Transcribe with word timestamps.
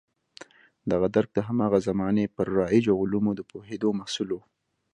دغه 0.91 1.07
درک 1.15 1.29
د 1.33 1.39
هماغه 1.47 1.79
زمانې 1.87 2.25
پر 2.35 2.47
رایجو 2.59 2.99
علومو 3.01 3.31
د 3.35 3.41
پوهېدو 3.51 3.89
محصول 3.99 4.29
و. 4.33 4.39